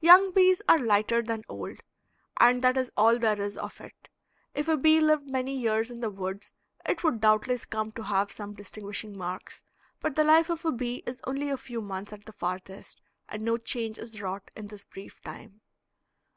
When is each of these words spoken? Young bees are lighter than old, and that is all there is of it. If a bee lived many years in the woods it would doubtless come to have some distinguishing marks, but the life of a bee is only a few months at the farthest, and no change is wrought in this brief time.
Young 0.00 0.32
bees 0.32 0.60
are 0.68 0.80
lighter 0.80 1.22
than 1.22 1.44
old, 1.48 1.78
and 2.40 2.62
that 2.62 2.76
is 2.76 2.90
all 2.96 3.16
there 3.16 3.40
is 3.40 3.56
of 3.56 3.80
it. 3.80 4.08
If 4.52 4.66
a 4.66 4.76
bee 4.76 4.98
lived 4.98 5.28
many 5.28 5.56
years 5.56 5.88
in 5.88 6.00
the 6.00 6.10
woods 6.10 6.50
it 6.84 7.04
would 7.04 7.20
doubtless 7.20 7.64
come 7.64 7.92
to 7.92 8.02
have 8.02 8.32
some 8.32 8.54
distinguishing 8.54 9.16
marks, 9.16 9.62
but 10.00 10.16
the 10.16 10.24
life 10.24 10.50
of 10.50 10.64
a 10.64 10.72
bee 10.72 11.04
is 11.06 11.20
only 11.28 11.48
a 11.48 11.56
few 11.56 11.80
months 11.80 12.12
at 12.12 12.24
the 12.24 12.32
farthest, 12.32 13.00
and 13.28 13.42
no 13.44 13.56
change 13.56 13.98
is 13.98 14.20
wrought 14.20 14.50
in 14.56 14.66
this 14.66 14.82
brief 14.82 15.22
time. 15.22 15.60